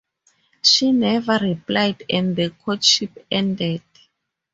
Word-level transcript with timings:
She 0.63 0.91
never 0.91 1.37
replied 1.37 2.01
and 2.09 2.35
the 2.35 2.49
courtship 2.49 3.23
ended. 3.29 3.83